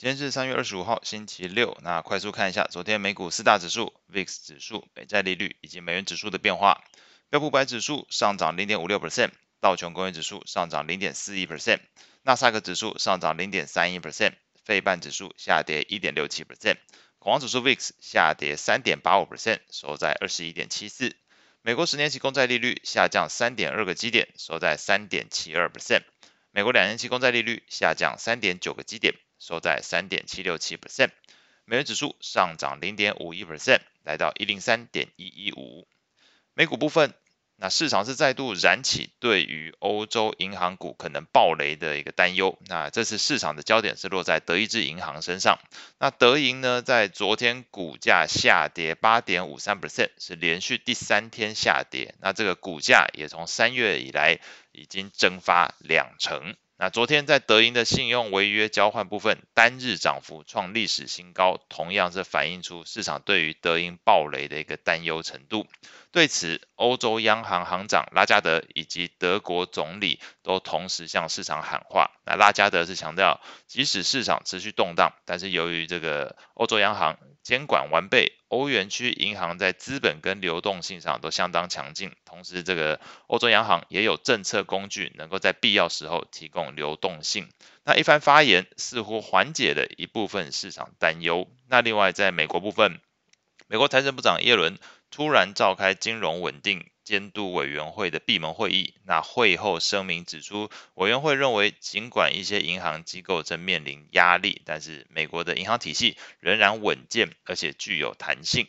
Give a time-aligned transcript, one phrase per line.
[0.00, 1.76] 今天是三月二十五号，星期六。
[1.82, 6.84] 那快速看一下昨天美股四大指数、VIX 指数、美债利率以及美元指数的变化。
[7.30, 11.80] 标普百指数上涨零点五六 percent，道琼工业指数上涨零点四一 percent，
[12.22, 14.34] 纳斯达克指数上涨零点三一 percent，
[14.64, 16.76] 费半指数下跌一点六七 percent，
[17.18, 21.16] 恐慌指数 VIX 下跌三点八五 percent，收在二十一点七四。
[21.62, 26.02] 美国十年期公债利率下降三点二个基点，收在三点七二 percent。
[26.52, 29.16] 美国两年期公债利率下降三点九个基点。
[29.38, 31.10] 收在三点七六七 percent，
[31.64, 35.86] 美元指数上涨零点五一 percent，来到一零三点一一五。
[36.54, 37.14] 美股部分，
[37.54, 42.58] 那市场是再度燃起对于欧洲银行股可能暴雷的一个担忧。
[42.66, 45.58] 那这次市场的焦点是落在德意志银行身上。
[45.98, 52.14] 那德银呢，在昨天股价下跌八点五三 percent，是连续第三天下跌。
[52.20, 54.40] 那这个股价也从三月以来
[54.72, 56.56] 已经蒸发两成。
[56.80, 65.66] 那昨天在德银的信用违约交换部分，单日涨幅创历史新高，同样是反映出市场对于德银暴雷的一个担忧程度。
[66.12, 72.12] 对此，欧洲央行行长拉加德以及德国总理都同时向市场喊话。
[72.24, 77.18] 那拉加德是强调，即使市场持续动荡，但是由于这个欧洲央行
[77.48, 78.34] 监管完备。
[78.48, 87.48] 欧元区银行在资本跟流动性上都相当强劲，同时这个欧洲央行也有政策工具，能够在必要时候提供流动性。
[87.84, 91.48] 那一番发言似乎缓解了一部分市场担忧。
[91.68, 93.00] 那另外在美国部分，
[93.66, 94.78] 美国财政部长耶伦
[95.10, 108.68] 突然召开金融稳定监督委员会的闭门会议，那会后声明指出，委员会认为，尽管一些银行机构正面临压力，但是美国的银行体系仍然稳健，而且具有弹性。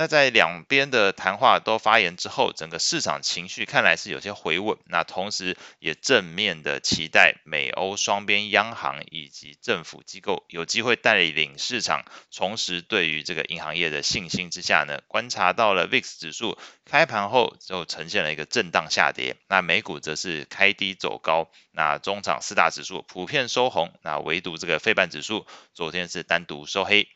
[0.00, 4.78] 那在两边的谈话都发言之后，整个市场情绪看来是有些回稳。
[4.86, 16.56] 那同时也正面的期待美欧双边央行以及政府机构有机会带领市场重拾对于这个银行业的信心之下呢，观察到了 VIX 指数
[16.86, 19.36] 开盘后就呈现了一个震荡下跌。
[19.48, 21.50] 那美股则是开低走高。
[21.72, 27.06] 那中场四大指数普遍收红，那唯独这个费半指数昨天是单独收黑。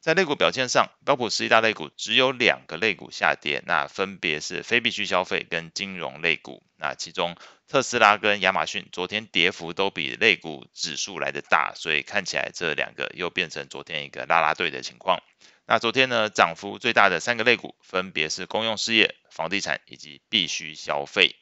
[0.00, 6.62] 在类股表现上，标普十一大类股只有两个类股下跌，那分别是非必需消费跟金融类股。
[6.76, 7.36] 那其中
[7.68, 15.22] 特斯拉跟亚马逊昨天跌幅都比类股指数来的大，所以看起来这两个又变成昨天一个拉拉队的情况。
[15.66, 21.36] 那昨天呢，涨幅最大的三个类股分别是公用事业、房地产以及必需消费。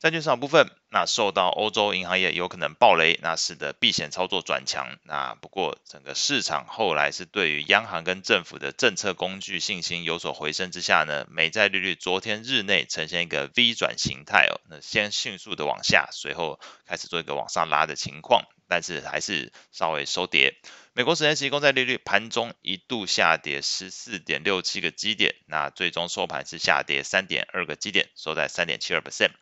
[0.00, 4.96] 债券市场部分，那受到欧洲银行业有可能暴雷，那使得避险操作转强。
[5.02, 20.54] 那不过整个市场后来是对于央行跟政府的政策工具信心有所回升之下呢，美债利率昨天日内呈现一个 V 转形态哦，那先迅速的往下，随后开始做一个往上拉的情况，但是还是稍微收跌。
[20.92, 29.32] 美国十年期公债利率盘中一度下跌十四点六七个基点，那最终收盘是下跌三点二个基点，收在三点七二 percent。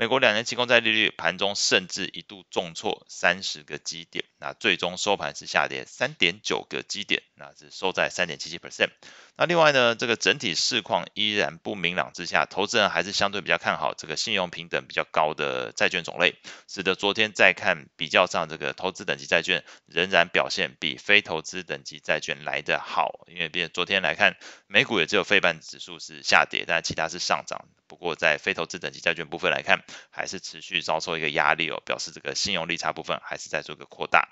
[0.00, 8.88] 美国两年期公债利率盘中甚至一度重挫三十个基点，那最终收盘是下跌三点九个基点，那是收在三点七七 percent。
[9.36, 16.34] 那另外呢，这个整体市况依然不明朗之下，投资人还是相对比较看好这个信用评等比较高的债券种类，
[16.66, 23.26] 使得昨天再看比较上，这个投资等级债券仍然表现比非投资等级债券来得好。
[23.26, 27.68] 因为比昨天来看，美股也只有费半指数是下跌，但其他是上涨。
[27.90, 34.28] 不过在非投资等级债券部分来看，还是持续遭受一个压力哦，表示这个信用利差部分还是在做个扩大。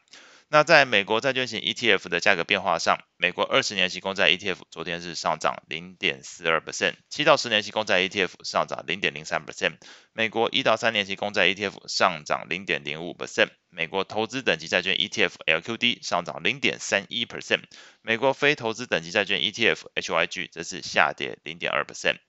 [0.50, 9.76] 那在美国债券型 ETF 的价格变化上，美国二十年期公债 ETF 昨天是上涨零点四二 percent，七到十年期公债 ETF 上涨零点零三 percent，
[10.12, 17.64] 美国一到三年期公债 ETF 上涨零点零五 percent，美国投资等级债券 ETF LQD 上涨零点三一 percent，
[18.00, 22.20] 美国非投资等级债券 ETF HYG 则是下跌零点二 percent。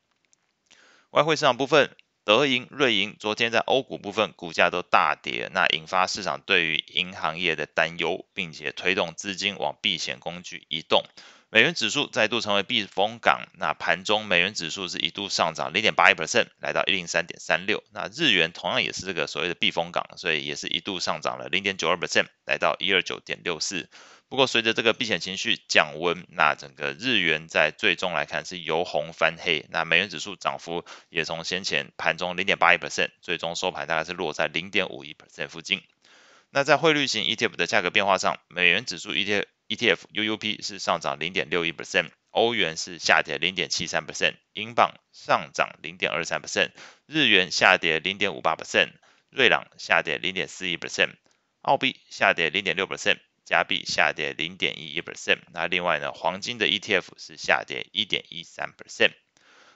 [1.12, 1.90] 外汇市场部分，
[2.24, 11.04] 德银、瑞银昨天在欧股部分股价都大跌，那引发市场对于银行业的担忧，并且推动资金往避险工具移动。
[11.50, 17.84] 美元指数再度成为避风港，那盘中美元指数是一度上涨零点八一 percent，来到一零三点三六。
[17.92, 23.90] 那日元同样也是这个所谓的避风港，所以也是一度上涨了零点九二 percent，来到一二九点六四。
[24.30, 35.82] 不过随着这个避险情绪降温，那整个日元在最终来看是由红翻黑，那美元指数涨幅也从先前盘中零点八一 percent，最终收盘大概是落在零点五一 percent 附近。
[36.52, 46.70] 那在汇率型 ETF 的价格变化上，美元指数 ETF ETF UUP 是上涨零点六一 percent，欧元是下跌零点七三 percent，英镑上涨零点二三 percent，
[47.08, 48.90] 日元下跌零点五八 percent，
[49.32, 51.14] 瑞郎下跌零点四一 percent，
[51.62, 53.18] 澳币下跌零点六 percent，
[53.50, 55.40] 加币下跌零点一一 percent。
[55.52, 59.14] 那另外呢，黄金的 ETF 是下跌一点一三 percent。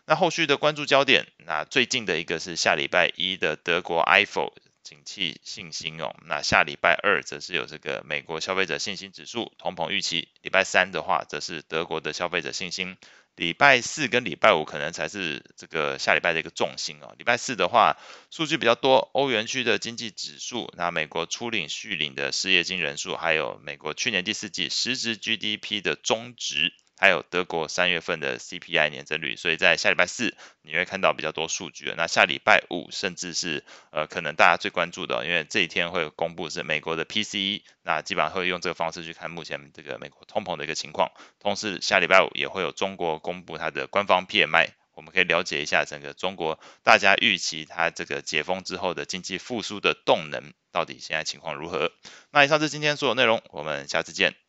[0.05, 4.51] 那后续的关注焦点，那最近的一个是下礼拜一的德国 iPhone
[4.83, 12.95] 景气信心哦，那下礼拜二则是有这个美国消费者信心指数通膨预期，礼拜三的话则是德国的消费者信心。
[13.35, 17.15] 礼拜四跟礼拜五可能才是这个下礼拜的一个重心哦。
[17.17, 17.97] 礼拜四的话，
[18.29, 26.73] 数据比较多，欧元区的经济指数，那美国初领、续领的失业金人数，还有美国去年第四季实质 GDP 的终值。
[27.03, 31.93] 还有德国三月份的 CPI 年增率，所以在下礼拜四你会看到比较多数据。
[31.97, 41.11] 那下礼拜五甚至是呃可能大家最关注的，因为这一天会公布是美国的 PCE，那基本上会用这个方式去看目前这个美国通膨的一个情况。
[41.41, 51.91] 同时下礼拜五也会有中国公布它的官方 PMI，我们可以了解一下整个中国大家预期它这个解封之后的经济复苏的动能到底现在情况如何。
[52.31, 54.42] 那以上是今天所有内容，我们下次见。